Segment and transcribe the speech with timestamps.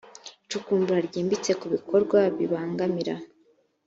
[0.45, 3.15] icukumbura ryimbitse ku bikorwa bibangamira